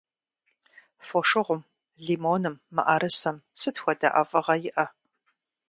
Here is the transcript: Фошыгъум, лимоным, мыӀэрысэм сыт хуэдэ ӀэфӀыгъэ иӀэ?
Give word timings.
Фошыгъум, 1.07 1.61
лимоным, 2.05 2.55
мыӀэрысэм 2.75 3.37
сыт 3.59 3.75
хуэдэ 3.81 4.07
ӀэфӀыгъэ 4.13 4.55
иӀэ? 4.69 4.85